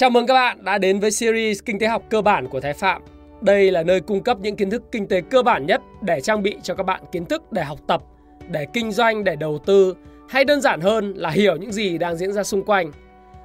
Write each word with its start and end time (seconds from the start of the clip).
Chào 0.00 0.10
mừng 0.10 0.26
các 0.26 0.34
bạn 0.34 0.64
đã 0.64 0.78
đến 0.78 1.00
với 1.00 1.10
series 1.10 1.58
Kinh 1.64 1.78
tế 1.78 1.86
học 1.86 2.02
cơ 2.08 2.22
bản 2.22 2.48
của 2.48 2.60
Thái 2.60 2.72
Phạm. 2.72 3.02
Đây 3.40 3.70
là 3.70 3.82
nơi 3.82 4.00
cung 4.00 4.22
cấp 4.22 4.38
những 4.40 4.56
kiến 4.56 4.70
thức 4.70 4.82
kinh 4.92 5.06
tế 5.06 5.20
cơ 5.20 5.42
bản 5.42 5.66
nhất 5.66 5.80
để 6.02 6.20
trang 6.20 6.42
bị 6.42 6.56
cho 6.62 6.74
các 6.74 6.82
bạn 6.82 7.02
kiến 7.12 7.24
thức 7.24 7.52
để 7.52 7.64
học 7.64 7.78
tập, 7.86 8.02
để 8.50 8.66
kinh 8.72 8.92
doanh, 8.92 9.24
để 9.24 9.36
đầu 9.36 9.58
tư 9.66 9.94
hay 10.28 10.44
đơn 10.44 10.60
giản 10.60 10.80
hơn 10.80 11.14
là 11.16 11.30
hiểu 11.30 11.56
những 11.56 11.72
gì 11.72 11.98
đang 11.98 12.16
diễn 12.16 12.32
ra 12.32 12.44
xung 12.44 12.64
quanh. 12.64 12.90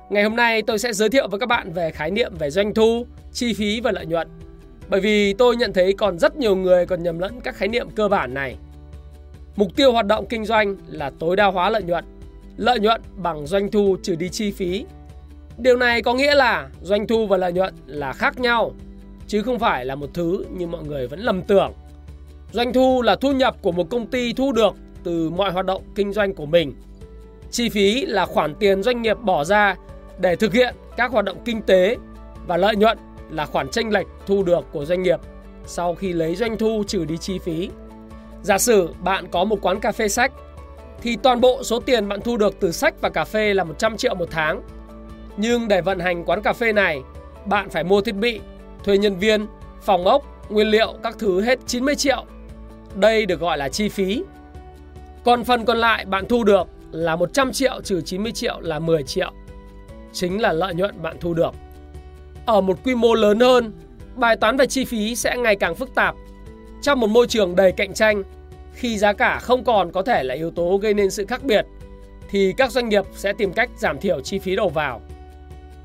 Ngày 0.10 0.23
hôm 0.23 0.36
nay 0.36 0.62
tôi 0.62 0.79
sẽ 0.79 0.94
giới 0.94 1.10
thiệu 1.10 1.28
với 1.28 1.39
các 1.39 1.49
bạn 1.49 1.73
về 1.73 1.91
khái 1.91 2.12
niệm 2.12 2.33
về 2.39 2.50
doanh 2.50 2.74
thu, 2.74 3.06
chi 3.34 3.54
phí 3.54 3.82
và 3.82 3.92
lợi 3.92 4.06
nhuận. 4.06 4.28
Bởi 4.90 5.02
vì 5.02 5.34
tôi 5.34 5.56
nhận 5.56 5.74
thấy 5.74 5.94
còn 5.94 6.20
rất 6.20 6.38
nhiều 6.38 6.56
người 6.56 6.86
còn 6.86 7.04
nhầm 7.04 7.20
lẫn 7.20 7.42
các 7.42 7.56
khái 7.56 7.68
niệm 7.68 7.90
cơ 7.96 8.08
bản 8.08 8.34
này. 8.34 8.56
Mục 9.56 9.76
tiêu 9.76 9.92
hoạt 9.92 10.06
động 10.06 10.26
kinh 10.30 10.46
doanh 10.46 10.76
là 10.88 11.12
tối 11.20 11.36
đa 11.36 11.46
hóa 11.46 11.70
lợi 11.70 11.84
nhuận. 11.84 12.06
Lợi 12.58 12.80
nhuận 12.80 13.02
bằng 13.16 13.48
doanh 13.48 13.72
thu 13.72 13.98
trừ 14.04 14.16
đi 14.16 14.30
chi 14.30 14.52
phí 14.52 14.86
Điều 15.58 15.78
này 15.78 16.02
có 16.02 16.14
nghĩa 16.14 16.36
là 16.36 16.70
doanh 16.82 17.08
thu 17.08 17.28
và 17.28 17.38
lợi 17.38 17.54
nhuận 17.54 17.74
là 17.86 18.14
khác 18.14 18.40
nhau, 18.40 18.72
chứ 19.27 19.41
không 19.41 19.59
phải 19.59 19.86
là 19.86 19.96
một 19.96 20.09
thứ 20.13 20.46
như 20.52 20.68
mọi 20.68 20.84
người 20.84 21.08
vẫn 21.08 21.20
lầm 21.20 21.41
tưởng. 21.41 21.73
Doanh 22.52 22.73
thu 22.73 23.02
là 23.02 23.16
thu 23.16 23.32
nhập 23.32 23.55
của 23.62 23.72
một 23.72 23.90
công 23.90 24.08
ty 24.08 24.34
thu 24.34 24.52
được 24.52 24.76
từ 25.04 25.30
mọi 25.30 25.52
hoạt 25.52 25.66
động 25.66 25.84
kinh 25.96 26.13
doanh 26.13 26.34
của 26.34 26.46
mình. 26.46 26.73
Chi 27.52 27.70
phí 27.70 28.05
là 28.05 28.26
khoản 28.26 28.55
tiền 28.55 28.84
doanh 28.84 29.02
nghiệp 29.02 29.18
bỏ 29.22 29.44
ra 29.44 29.76
để 30.20 30.36
thực 30.36 30.54
hiện 30.54 30.76
các 30.98 31.12
hoạt 31.12 31.26
động 31.26 31.38
kinh 31.46 31.62
tế 31.62 31.98
và 32.48 32.58
lợi 32.58 32.76
nhuận 32.76 32.98
là 33.30 33.46
khoản 33.46 33.70
tranh 33.70 33.91
lệch 33.91 34.08
thu 34.26 34.44
được 34.44 34.66
của 34.72 34.85
doanh 34.85 35.04
nghiệp 35.04 35.20
sau 35.66 35.96
khi 35.96 36.13
lấy 36.13 36.35
doanh 36.35 36.58
thu 36.58 36.84
trừ 36.88 37.05
đi 37.05 37.18
chi 37.18 37.40
phí. 37.40 37.70
Giả 38.44 38.58
sử 38.58 38.90
bạn 39.04 39.26
có 39.32 39.44
một 39.44 39.58
quán 39.62 39.80
cà 39.80 39.91
phê 39.91 40.08
sách, 40.08 40.32
thì 41.02 41.16
toàn 41.16 41.41
bộ 41.41 41.63
số 41.63 41.80
tiền 41.80 42.08
bạn 42.08 42.22
thu 42.22 42.38
được 42.38 42.60
từ 42.60 42.72
sách 42.72 43.02
và 43.02 43.10
cà 43.10 43.26
phê 43.26 43.54
là 43.54 43.63
100 43.63 43.98
triệu 43.98 44.16
một 44.16 44.27
tháng 44.32 44.62
nhưng 45.38 45.67
để 45.67 45.81
vận 45.81 45.99
hành 45.99 46.23
quán 46.25 46.41
cà 46.41 46.53
phê 46.53 46.73
này, 46.73 47.02
bạn 47.45 47.70
phải 47.70 47.84
mua 47.84 48.02
thiết 48.02 48.16
bị, 48.16 48.39
thuê 48.84 48.98
nhân 48.98 49.20
viên, 49.20 49.48
phòng 49.81 50.05
ốc, 50.05 50.49
nguyên 50.49 50.68
liệu 50.68 50.93
các 51.04 51.15
thứ 51.20 51.41
hết 51.41 51.60
90 51.65 51.96
triệu. 51.96 52.26
Đây 52.96 53.26
được 53.26 53.40
gọi 53.40 53.57
là 53.57 53.70
chi 53.70 53.90
phí. 53.90 54.23
Còn 55.23 55.43
phần 55.43 55.65
còn 55.65 55.77
lại 55.77 56.05
bạn 56.05 56.26
thu 56.26 56.43
được 56.43 56.68
là 56.91 57.15
100 57.15 57.51
triệu 57.51 57.82
trừ 57.84 58.01
90 58.01 58.32
triệu 58.32 58.60
là 58.60 58.79
10 58.79 59.04
triệu. 59.04 59.32
Chính 60.13 60.41
là 60.41 60.54
lợi 60.54 60.73
nhuận 60.73 61.01
bạn 61.01 61.18
thu 61.20 61.34
được. 61.34 61.51
Ở 62.45 62.62
một 62.62 62.77
quy 62.84 62.95
mô 62.95 63.13
lớn 63.13 63.40
hơn, 63.40 63.71
bài 64.16 64.35
toán 64.35 64.57
về 64.57 64.67
chi 64.67 64.85
phí 64.85 65.16
sẽ 65.16 65.38
ngày 65.38 65.56
càng 65.56 65.75
phức 65.75 65.95
tạp. 65.95 66.16
Trong 66.81 67.00
một 67.00 67.09
môi 67.09 67.28
trường 67.28 67.56
đầy 67.56 67.72
cạnh 67.72 67.94
tranh, 67.94 68.23
khi 68.73 68.97
giá 68.97 69.13
cả 69.13 69.40
không 69.40 69.63
còn 69.63 69.91
có 69.91 70.01
thể 70.01 70.23
là 70.23 70.35
yếu 70.35 70.51
tố 70.51 70.78
gây 70.78 70.94
nên 70.94 71.12
sự 71.12 71.25
khác 71.25 71.44
biệt, 71.44 71.66
thì 72.29 72.53
các 72.57 72.72
doanh 72.72 72.90
nghiệp 72.90 73.06
sẽ 73.16 73.34
tìm 73.34 73.53
cách 73.53 73.69
giảm 73.78 74.00
thiểu 74.00 74.22
chi 74.22 74.40
phí 74.40 74.56
đầu 74.56 74.69
vào. 74.69 75.01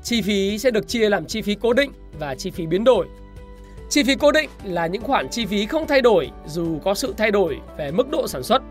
Chi 0.03 0.21
phí 0.21 0.57
sẽ 0.57 0.71
được 0.71 0.87
chia 0.87 1.09
làm 1.09 1.25
chi 1.25 1.41
phí 1.41 1.55
cố 1.55 1.73
định 1.73 1.91
và 2.19 2.35
chi 2.35 2.51
phí 2.51 2.67
biến 2.67 2.83
đổi. 2.83 3.07
Chi 3.89 4.03
phí 4.03 4.15
cố 4.15 4.31
định 4.31 4.49
là 4.63 4.87
những 4.87 5.01
khoản 5.01 5.29
chi 5.29 5.45
phí 5.45 5.65
không 5.65 5.87
thay 5.87 6.01
đổi 6.01 6.31
dù 6.45 6.79
có 6.83 6.93
sự 6.93 7.13
thay 7.17 7.31
đổi 7.31 7.59
về 7.77 7.91
mức 7.91 8.09
độ 8.09 8.27
sản 8.27 8.43
xuất. 8.43 8.61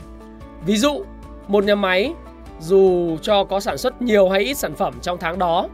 Ví 0.67 0.77
dụ, 0.77 1.05
một 1.49 1.65
nhà 1.65 1.75
máy 1.75 2.15
dù 2.61 3.17
cho 3.23 3.45
có 3.45 3.61
sản 3.61 3.79
xuất 3.79 4.03
nhiều 4.03 4.29
hay 4.29 4.41
ít 4.41 4.55
sản 4.55 4.75
phẩm 4.75 4.95
trong 5.03 5.19
tháng 5.19 5.39
đó 5.39 5.69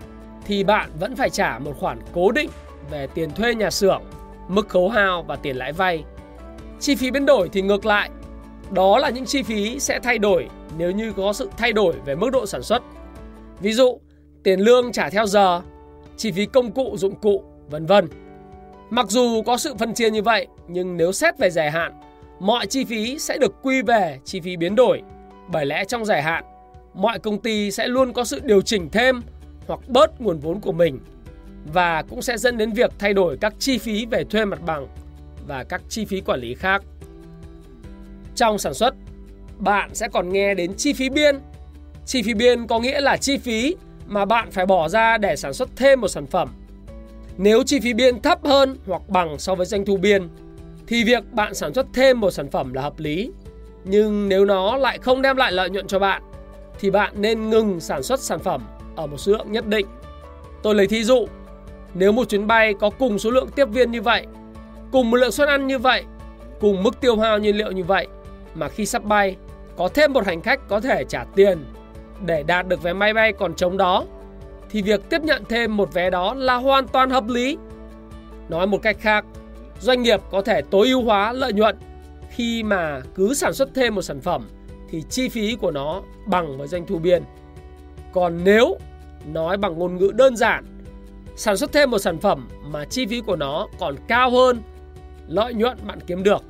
thì 0.47 0.65
bạn 0.65 0.91
vẫn 1.01 1.17
phải 1.17 1.31
trả 1.31 1.59
một 1.59 1.73
khoản 1.79 1.99
cố 2.13 2.31
định 2.31 2.51
về 2.91 3.07
tiền 3.15 3.31
thuê 3.31 3.55
nhà 3.55 3.71
xưởng, 3.71 4.03
mức 4.49 4.69
khấu 4.69 4.89
hao 4.89 5.23
và 5.23 5.37
tiền 5.37 5.57
lãi 5.57 5.73
vay. 5.73 6.05
Chi 6.81 6.95
phí 6.95 7.11
biến 7.11 7.27
đổi 7.27 7.49
thì 7.49 7.63
ngược 7.63 7.87
lại, 7.87 8.11
đó 8.71 8.99
là 8.99 9.11
những 9.11 9.25
chi 9.25 9.43
phí 9.43 9.81
sẽ 9.81 10.01
thay 10.03 10.19
đổi 10.19 10.49
nếu 10.79 10.91
như 10.91 11.13
có 11.13 11.33
sự 11.33 11.51
thay 11.57 11.73
đổi 11.73 11.95
về 12.05 12.15
mức 12.15 12.31
độ 12.33 12.47
sản 12.47 12.63
xuất. 12.63 12.83
Ví 13.61 13.73
dụ, 13.73 13.99
tiền 14.47 14.61
lương 14.61 14.93
trả 14.93 15.11
theo 15.11 15.27
giờ, 15.27 15.61
chi 16.17 16.33
phí 16.33 16.47
công 16.47 16.73
cụ 16.73 16.97
dụng 16.97 17.15
cụ, 17.15 17.43
vân 17.71 17.87
vân. 17.87 18.09
Mặc 18.91 19.07
dù 19.11 19.43
có 19.43 19.57
sự 19.57 19.75
phân 19.75 19.95
chia 19.95 20.11
như 20.11 20.23
vậy, 20.23 20.47
nhưng 20.69 20.97
nếu 20.97 21.13
xét 21.13 21.39
về 21.39 21.51
dài 21.51 21.71
hạn, 21.71 21.93
mọi 22.41 22.67
chi 22.67 22.85
phí 22.85 23.19
sẽ 23.19 23.39
được 23.39 23.55
quy 23.63 23.83
về 23.83 24.19
chi 24.25 24.41
phí 24.41 24.57
biến 24.57 24.75
đổi, 24.75 25.03
bởi 25.49 25.67
lẽ 25.67 25.85
trong 25.85 26.05
dài 26.05 26.23
hạn, 26.23 26.45
mọi 26.95 27.19
công 27.19 27.39
ty 27.39 27.71
sẽ 27.71 27.89
luôn 27.89 28.13
có 28.13 28.25
sự 28.25 28.41
điều 28.45 28.63
chỉnh 28.63 28.89
thêm 28.91 29.23
hoặc 29.67 29.81
bớt 29.89 30.21
nguồn 30.21 30.39
vốn 30.39 30.61
của 30.61 30.73
mình 30.73 30.99
và 31.73 32.03
cũng 32.03 32.23
sẽ 32.23 32.39
dẫn 32.39 32.59
đến 32.59 32.73
việc 32.73 32.91
thay 32.99 33.15
đổi 33.15 33.37
các 33.41 33.55
chi 33.59 33.79
phí 33.79 34.07
về 34.07 34.25
thuê 34.25 34.45
mặt 34.45 34.61
bằng 34.67 34.87
và 35.47 35.65
các 35.65 35.83
chi 35.89 36.05
phí 36.05 36.21
quản 36.21 36.41
lý 36.41 36.55
khác. 36.55 36.83
Trong 38.35 38.59
sản 38.59 38.75
xuất, 38.75 38.95
bạn 39.59 39.91
sẽ 39.95 40.09
còn 40.09 40.33
nghe 40.33 40.55
đến 40.55 40.75
chi 40.77 40.93
phí 40.93 41.09
biên. 41.09 41.39
Chi 42.07 42.23
phí 42.23 42.35
biên 42.35 42.67
có 42.67 42.79
nghĩa 42.79 43.01
là 43.01 43.17
chi 43.17 43.39
phí 43.39 43.77
mà 44.07 44.25
bạn 44.25 44.51
phải 44.51 44.67
bỏ 44.67 44.89
ra 44.89 45.19
để 45.19 45.37
sản 45.37 45.53
xuất 45.53 45.69
thêm 45.77 46.01
một 46.01 46.09
sản 46.09 46.27
phẩm. 46.27 46.49
Nếu 47.37 47.63
chi 47.67 47.81
phí 47.81 47.95
biên 47.95 48.21
thấp 48.21 48.45
hơn 48.45 48.77
hoặc 48.87 49.09
bằng 49.09 49.39
so 49.39 49.55
với 49.55 49.67
doanh 49.67 49.85
thu 49.85 49.97
biên 49.97 50.29
thì 50.87 51.05
việc 51.05 51.33
bạn 51.33 51.55
sản 51.55 51.75
xuất 51.75 51.87
thêm 51.95 52.21
một 52.21 52.31
sản 52.31 52.51
phẩm 52.51 52.73
là 52.73 52.83
hợp 52.83 52.99
lý. 52.99 53.31
Nhưng 53.85 54.29
nếu 54.29 54.45
nó 54.45 54.77
lại 54.77 54.99
không 54.99 55.23
đem 55.23 55.37
lại 55.37 55.53
lợi 55.53 55.71
nhuận 55.71 55.87
cho 55.87 55.99
bạn 55.99 56.23
thì 56.81 56.91
bạn 56.91 57.13
nên 57.17 57.51
ngừng 57.51 57.81
sản 57.81 58.03
xuất 58.03 58.21
sản 58.21 58.39
phẩm 58.39 58.63
ở 58.97 59.07
một 59.07 59.19
số 59.19 59.33
lượng 59.33 59.53
nhất 59.53 59.67
định. 59.67 59.87
Tôi 60.63 60.75
lấy 60.75 60.87
thí 60.87 61.05
dụ, 61.05 61.27
nếu 61.95 62.13
một 62.13 62.29
chuyến 62.29 62.47
bay 62.47 62.75
có 62.75 62.91
cùng 62.91 63.19
số 63.19 63.31
lượng 63.31 63.49
tiếp 63.57 63.65
viên 63.65 63.91
như 63.91 64.03
vậy, 64.03 64.27
cùng 64.93 65.11
một 65.11 65.17
lượng 65.17 65.33
suất 65.33 65.49
ăn 65.49 65.67
như 65.67 65.79
vậy, 65.79 66.05
cùng 66.61 66.83
mức 66.83 67.01
tiêu 67.01 67.17
hao 67.17 67.39
nhiên 67.39 67.57
liệu 67.57 67.73
như 67.73 67.85
vậy 67.85 68.07
mà 68.55 68.69
khi 68.69 68.87
sắp 68.87 69.05
bay 69.05 69.37
có 69.77 69.89
thêm 69.89 70.13
một 70.13 70.27
hành 70.27 70.41
khách 70.43 70.69
có 70.69 70.81
thể 70.81 71.05
trả 71.09 71.25
tiền 71.35 71.65
để 72.25 72.43
đạt 72.43 72.69
được 72.69 72.83
vé 72.83 72.93
máy 72.93 73.15
bay 73.15 73.33
còn 73.33 73.55
trống 73.55 73.77
đó 73.77 74.05
thì 74.71 74.83
việc 74.83 75.11
tiếp 75.11 75.23
nhận 75.23 75.45
thêm 75.49 75.77
một 75.77 75.95
vé 75.95 76.11
đó 76.11 76.35
là 76.35 76.55
hoàn 76.55 76.89
toàn 76.89 77.11
hợp 77.11 77.29
lý. 77.29 77.59
Nói 78.49 78.67
một 78.67 78.79
cách 78.83 78.97
khác, 79.01 79.25
doanh 79.81 80.03
nghiệp 80.03 80.21
có 80.31 80.43
thể 80.43 80.63
tối 80.71 80.89
ưu 80.89 81.03
hóa 81.03 81.33
lợi 81.33 81.53
nhuận 81.53 81.77
khi 82.31 82.63
mà 82.63 83.01
cứ 83.15 83.35
sản 83.35 83.55
xuất 83.55 83.69
thêm 83.75 83.95
một 83.95 84.03
sản 84.03 84.21
phẩm 84.21 84.49
thì 84.91 85.03
chi 85.11 85.29
phí 85.29 85.57
của 85.57 85.71
nó 85.71 86.03
bằng 86.27 86.59
với 86.59 86.69
doanh 86.69 86.87
thu 86.87 86.99
biên. 86.99 87.23
Còn 88.13 88.45
nếu 88.45 88.79
nói 89.27 89.57
bằng 89.57 89.79
ngôn 89.79 89.97
ngữ 89.97 90.13
đơn 90.15 90.37
giản, 90.37 90.65
sản 91.37 91.57
xuất 91.57 91.73
thêm 91.73 91.91
một 91.91 91.99
sản 91.99 92.19
phẩm 92.19 92.49
mà 92.71 92.85
chi 92.85 93.07
phí 93.07 93.21
của 93.21 93.37
nó 93.37 93.69
còn 93.79 93.95
cao 94.09 94.31
hơn 94.31 94.63
lợi 95.29 95.55
nhuận 95.55 95.79
bạn 95.87 95.99
kiếm 96.07 96.23
được 96.23 96.43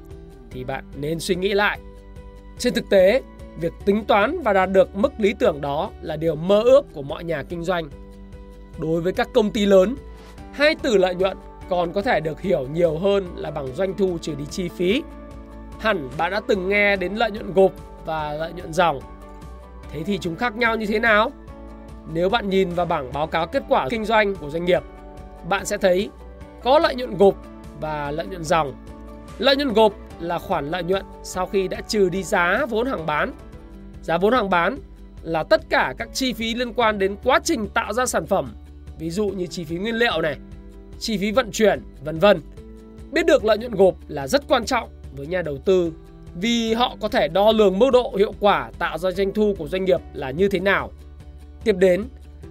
thì 0.51 0.65
bạn 0.65 0.85
nên 0.97 1.21
suy 1.21 1.35
nghĩ 1.35 1.53
lại. 1.53 1.79
Trên 2.59 2.75
thực 2.75 2.91
tế, 2.91 3.23
việc 3.61 3.73
tính 3.85 4.05
toán 4.05 4.43
và 4.43 4.53
đạt 4.53 4.71
được 4.71 4.97
mức 4.97 5.13
lý 5.19 5.35
tưởng 5.39 5.61
đó 5.61 5.91
là 6.03 6.17
điều 6.17 6.35
mơ 6.35 6.63
ước 6.63 6.83
của 6.93 7.03
mọi 7.03 7.25
nhà 7.25 7.43
kinh 7.43 7.65
doanh. 7.65 7.89
Đối 8.79 9.01
với 9.01 9.13
các 9.13 9.29
công 9.35 9.51
ty 9.51 9.67
lớn, 9.67 9.97
hai 10.53 10.75
từ 10.83 10.97
lợi 10.97 11.15
nhuận 11.15 11.37
còn 11.69 11.93
có 11.93 12.03
thể 12.03 12.21
được 12.21 12.41
hiểu 12.41 12.67
nhiều 12.73 12.99
hơn 12.99 13.27
là 13.37 13.51
bằng 13.51 13.75
doanh 13.75 13.95
thu 13.97 14.19
trừ 14.23 14.35
đi 14.35 14.45
chi 14.51 14.69
phí. 14.69 15.03
Hẳn 15.81 16.09
bạn 16.19 16.31
đã 16.31 16.41
từng 16.49 16.69
nghe 16.69 16.97
đến 16.97 17.15
lợi 17.15 17.31
nhuận 17.31 17.53
gộp 17.55 17.73
và 18.07 18.33
lợi 18.33 18.53
nhuận 18.53 18.73
dòng. 18.73 19.01
Thế 19.93 20.03
thì 20.03 20.19
chúng 20.19 20.37
khác 20.37 20.57
nhau 20.57 20.77
như 20.77 20.87
thế 20.87 20.99
nào? 20.99 21.33
Nếu 22.13 22.29
bạn 22.29 22.49
nhìn 22.49 22.71
vào 22.71 22.87
bảng 22.87 23.13
báo 23.13 23.27
cáo 23.27 23.47
kết 23.47 23.63
quả 23.69 23.89
kinh 23.91 24.05
doanh 24.05 24.35
của 24.35 24.51
doanh 24.51 24.65
nghiệp, 24.65 24.83
bạn 25.49 25.67
sẽ 25.67 25.79
thấy 25.79 26.11
có 26.63 26.79
lợi 26.79 26.95
nhuận 26.95 27.17
gộp 27.17 27.35
và 27.81 28.11
lợi 28.11 28.27
nhuận 28.27 28.45
dòng. 28.45 28.75
Lợi 29.39 29.57
nhuận 29.57 29.73
gộp 29.73 29.93
là 30.21 30.39
khoản 30.39 30.71
lợi 30.71 30.83
nhuận 30.83 31.05
sau 31.23 31.47
khi 31.47 31.69
đã 31.69 31.81
trừ 31.81 32.09
đi 32.09 32.23
giá 32.23 32.67
vốn 32.69 32.87
hàng 32.87 33.07
bán 33.07 33.33
Giá 34.07 34.19
vốn 34.19 34.33
hàng 34.33 34.51
bán 34.51 34.79
là 35.23 35.43
tất 35.43 35.61
cả 35.69 35.95
các 35.99 36.09
chi 36.13 36.33
phí 36.33 36.55
liên 36.55 36.73
quan 36.73 36.99
đến 36.99 37.17
quá 37.25 37.41
trình 37.45 37.69
tạo 37.69 37.93
ra 37.93 38.07
sản 38.07 38.27
phẩm, 38.27 38.55
ví 38.99 39.11
dụ 39.11 39.29
như 39.29 39.47
chi 39.47 39.65
phí 39.65 39.77
nguyên 39.77 39.95
liệu 39.95 40.23
này, 40.23 40.37
chi 40.99 41.19
phí 41.19 41.31
vận 41.31 41.51
chuyển, 41.51 41.83
vân 42.05 42.19
vân. 42.19 42.41
Biết 43.13 43.27
được 43.27 43.45
lợi 43.45 43.59
nhuận 43.59 43.75
gộp 43.75 43.95
là 44.09 44.27
rất 44.27 44.49
quan 44.49 44.65
trọng 44.65 44.89
với 45.17 45.27
nhà 45.27 45.43
đầu 45.43 45.59
tư 45.59 45.93
vì 46.35 46.73
họ 46.73 46.97
có 47.01 47.09
thể 47.09 47.29
đo 47.29 47.53
lường 47.53 47.79
mức 47.79 47.91
độ 47.93 48.15
hiệu 48.19 48.35
quả 48.41 48.71
tạo 48.79 48.99
ra 48.99 49.11
doanh 49.11 49.33
thu 49.33 49.55
của 49.59 49.69
doanh 49.69 49.85
nghiệp 49.85 50.01
là 50.15 50.31
như 50.31 50.49
thế 50.49 50.61
nào. 50.61 50.91
Tiếp 51.65 51.77
đến, 51.79 52.05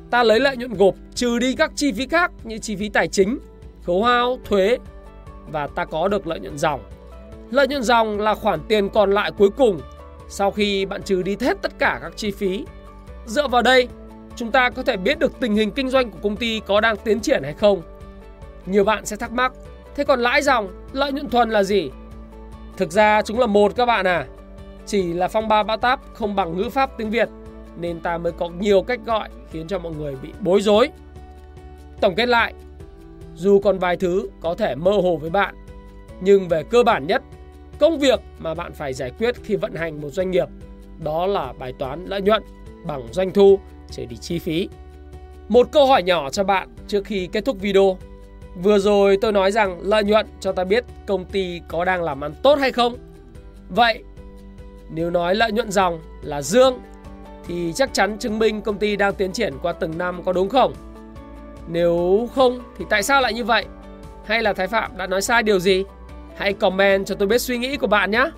ta 0.09 0.23
lấy 0.23 0.39
lợi 0.39 0.57
nhuận 0.57 0.73
gộp 0.73 0.95
trừ 1.15 1.39
đi 1.39 1.55
các 1.55 1.71
chi 1.75 1.91
phí 1.91 2.07
khác 2.07 2.31
như 2.43 2.57
chi 2.57 2.75
phí 2.75 2.89
tài 2.89 3.07
chính, 3.07 3.39
khấu 3.83 4.03
hao, 4.03 4.39
thuế 4.45 4.77
và 5.51 5.67
ta 5.67 5.85
có 5.85 6.07
được 6.07 6.27
lợi 6.27 6.39
nhuận 6.39 6.57
dòng. 6.57 6.81
Lợi 7.51 7.67
nhuận 7.67 7.83
dòng 7.83 8.19
là 8.19 8.33
khoản 8.33 8.59
tiền 8.67 8.89
còn 8.89 9.11
lại 9.11 9.31
cuối 9.37 9.49
cùng 9.49 9.79
sau 10.29 10.51
khi 10.51 10.85
bạn 10.85 11.03
trừ 11.03 11.23
đi 11.23 11.37
hết 11.41 11.57
tất 11.61 11.71
cả 11.79 11.99
các 12.01 12.13
chi 12.15 12.31
phí. 12.31 12.65
Dựa 13.25 13.47
vào 13.47 13.61
đây, 13.61 13.87
chúng 14.35 14.51
ta 14.51 14.69
có 14.69 14.83
thể 14.83 14.97
biết 14.97 15.19
được 15.19 15.39
tình 15.39 15.55
hình 15.55 15.71
kinh 15.71 15.89
doanh 15.89 16.11
của 16.11 16.19
công 16.23 16.35
ty 16.35 16.61
có 16.65 16.81
đang 16.81 16.97
tiến 16.97 17.19
triển 17.19 17.43
hay 17.43 17.53
không. 17.53 17.81
Nhiều 18.65 18.83
bạn 18.83 19.05
sẽ 19.05 19.15
thắc 19.15 19.31
mắc, 19.31 19.53
thế 19.95 20.03
còn 20.03 20.19
lãi 20.19 20.41
dòng, 20.41 20.85
lợi 20.91 21.11
nhuận 21.11 21.29
thuần 21.29 21.49
là 21.49 21.63
gì? 21.63 21.91
Thực 22.77 22.91
ra 22.91 23.21
chúng 23.21 23.39
là 23.39 23.45
một 23.45 23.75
các 23.75 23.85
bạn 23.85 24.07
à. 24.07 24.25
Chỉ 24.85 25.13
là 25.13 25.27
phong 25.27 25.47
ba 25.47 25.63
bão 25.63 25.77
táp 25.77 25.99
không 26.13 26.35
bằng 26.35 26.57
ngữ 26.57 26.69
pháp 26.69 26.97
tiếng 26.97 27.09
Việt 27.09 27.29
nên 27.79 27.99
ta 27.99 28.17
mới 28.17 28.31
có 28.31 28.49
nhiều 28.59 28.81
cách 28.81 28.99
gọi 29.05 29.29
khiến 29.51 29.67
cho 29.67 29.79
mọi 29.79 29.93
người 29.93 30.15
bị 30.21 30.29
bối 30.39 30.61
rối. 30.61 30.89
Tổng 32.01 32.15
kết 32.15 32.25
lại, 32.25 32.53
dù 33.35 33.59
còn 33.59 33.79
vài 33.79 33.97
thứ 33.97 34.29
có 34.41 34.55
thể 34.55 34.75
mơ 34.75 34.91
hồ 34.91 35.17
với 35.17 35.29
bạn, 35.29 35.55
nhưng 36.21 36.47
về 36.47 36.63
cơ 36.63 36.83
bản 36.83 37.07
nhất 37.07 37.21
Công 37.79 37.99
việc 37.99 38.19
mà 38.39 38.53
bạn 38.53 38.73
phải 38.73 38.93
giải 38.93 39.11
quyết 39.19 39.35
khi 39.43 39.55
vận 39.55 39.75
hành 39.75 40.01
một 40.01 40.09
doanh 40.09 40.31
nghiệp 40.31 40.47
đó 41.03 41.25
là 41.25 41.53
bài 41.59 41.73
toán 41.79 42.05
lợi 42.05 42.21
nhuận 42.21 42.43
bằng 42.83 43.07
doanh 43.11 43.31
thu 43.31 43.59
trừ 43.91 44.05
đi 44.05 44.15
chi 44.17 44.39
phí. 44.39 44.69
Một 45.49 45.67
câu 45.71 45.85
hỏi 45.85 46.03
nhỏ 46.03 46.29
cho 46.29 46.43
bạn 46.43 46.69
trước 46.87 47.05
khi 47.05 47.27
kết 47.27 47.45
thúc 47.45 47.57
video. 47.59 47.97
Vừa 48.55 48.79
rồi 48.79 49.17
tôi 49.21 49.31
nói 49.31 49.51
rằng 49.51 49.79
lợi 49.81 50.03
nhuận 50.03 50.25
cho 50.39 50.51
ta 50.51 50.63
biết 50.63 50.85
công 51.05 51.25
ty 51.25 51.61
có 51.67 51.85
đang 51.85 52.03
làm 52.03 52.23
ăn 52.23 52.33
tốt 52.43 52.55
hay 52.59 52.71
không. 52.71 52.97
Vậy, 53.69 54.03
nếu 54.89 55.09
nói 55.09 55.35
lợi 55.35 55.51
nhuận 55.51 55.71
dòng 55.71 55.99
là 56.21 56.41
dương 56.41 56.79
thì 57.47 57.73
chắc 57.75 57.93
chắn 57.93 58.17
chứng 58.19 58.39
minh 58.39 58.61
công 58.61 58.77
ty 58.77 58.95
đang 58.95 59.13
tiến 59.13 59.31
triển 59.31 59.53
qua 59.61 59.73
từng 59.73 59.97
năm 59.97 60.23
có 60.23 60.33
đúng 60.33 60.49
không? 60.49 60.73
Nếu 61.67 62.27
không 62.35 62.59
thì 62.77 62.85
tại 62.89 63.03
sao 63.03 63.21
lại 63.21 63.33
như 63.33 63.43
vậy? 63.43 63.65
Hay 64.25 64.41
là 64.41 64.53
Thái 64.53 64.67
Phạm 64.67 64.97
đã 64.97 65.07
nói 65.07 65.21
sai 65.21 65.43
điều 65.43 65.59
gì? 65.59 65.83
Hãy 66.35 66.53
comment 66.53 67.05
cho 67.05 67.15
tôi 67.15 67.27
biết 67.27 67.41
suy 67.41 67.57
nghĩ 67.57 67.77
của 67.77 67.87
bạn 67.87 68.11
nhé. 68.11 68.29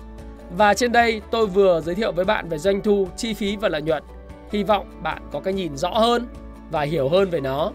Và 0.56 0.74
trên 0.74 0.92
đây 0.92 1.20
tôi 1.30 1.46
vừa 1.46 1.80
giới 1.80 1.94
thiệu 1.94 2.12
với 2.12 2.24
bạn 2.24 2.48
về 2.48 2.58
doanh 2.58 2.82
thu, 2.82 3.08
chi 3.16 3.34
phí 3.34 3.56
và 3.56 3.68
lợi 3.68 3.82
nhuận. 3.82 4.02
Hy 4.50 4.62
vọng 4.62 4.86
bạn 5.02 5.22
có 5.32 5.40
cái 5.40 5.54
nhìn 5.54 5.76
rõ 5.76 5.88
hơn 5.88 6.26
và 6.70 6.82
hiểu 6.82 7.08
hơn 7.08 7.30
về 7.30 7.40
nó. 7.40 7.72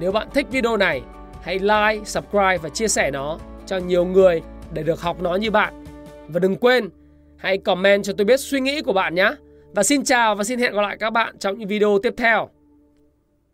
Nếu 0.00 0.12
bạn 0.12 0.28
thích 0.34 0.46
video 0.50 0.76
này, 0.76 1.02
hãy 1.42 1.58
like, 1.58 2.04
subscribe 2.04 2.58
và 2.58 2.68
chia 2.68 2.88
sẻ 2.88 3.10
nó 3.10 3.38
cho 3.66 3.76
nhiều 3.76 4.04
người 4.04 4.42
để 4.72 4.82
được 4.82 5.00
học 5.00 5.22
nó 5.22 5.34
như 5.34 5.50
bạn. 5.50 5.84
Và 6.28 6.40
đừng 6.40 6.56
quên, 6.56 6.88
hãy 7.36 7.58
comment 7.58 8.04
cho 8.04 8.12
tôi 8.12 8.24
biết 8.24 8.40
suy 8.40 8.60
nghĩ 8.60 8.82
của 8.82 8.92
bạn 8.92 9.14
nhé. 9.14 9.30
Và 9.74 9.82
xin 9.82 10.04
chào 10.04 10.34
và 10.34 10.44
xin 10.44 10.58
hẹn 10.58 10.72
gặp 10.72 10.82
lại 10.82 10.96
các 11.00 11.10
bạn 11.10 11.38
trong 11.38 11.58
những 11.58 11.68
video 11.68 11.98
tiếp 12.02 12.14
theo. 12.16 12.57